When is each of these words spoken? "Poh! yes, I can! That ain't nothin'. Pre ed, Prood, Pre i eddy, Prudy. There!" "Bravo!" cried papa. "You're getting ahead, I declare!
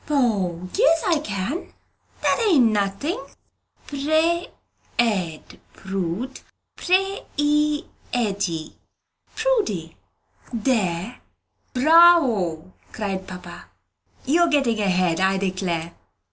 "Poh! 0.07 0.67
yes, 0.73 1.03
I 1.05 1.19
can! 1.19 1.71
That 2.23 2.39
ain't 2.49 2.71
nothin'. 2.71 3.19
Pre 3.85 4.47
ed, 4.97 5.59
Prood, 5.75 6.39
Pre 6.75 7.19
i 7.39 7.83
eddy, 8.11 8.75
Prudy. 9.35 9.95
There!" 10.51 11.19
"Bravo!" 11.75 12.73
cried 12.91 13.27
papa. 13.27 13.65
"You're 14.25 14.47
getting 14.47 14.79
ahead, 14.79 15.19
I 15.19 15.37
declare! 15.37 15.93